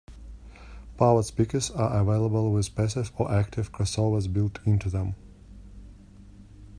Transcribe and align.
Powered 0.97 1.25
speakers 1.25 1.69
are 1.69 2.01
available 2.01 2.51
with 2.51 2.73
passive 2.73 3.11
or 3.19 3.31
active 3.31 3.71
crossovers 3.71 4.33
built 4.33 4.57
into 4.65 4.89
them. 4.89 5.13